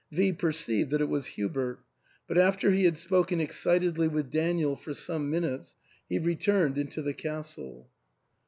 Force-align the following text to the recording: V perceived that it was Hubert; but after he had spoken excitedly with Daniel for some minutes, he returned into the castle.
V 0.11 0.33
perceived 0.33 0.89
that 0.89 0.99
it 1.01 1.09
was 1.09 1.27
Hubert; 1.27 1.79
but 2.27 2.35
after 2.35 2.71
he 2.71 2.85
had 2.85 2.97
spoken 2.97 3.39
excitedly 3.39 4.07
with 4.07 4.31
Daniel 4.31 4.75
for 4.75 4.95
some 4.95 5.29
minutes, 5.29 5.75
he 6.09 6.17
returned 6.17 6.75
into 6.79 7.03
the 7.03 7.13
castle. 7.13 7.87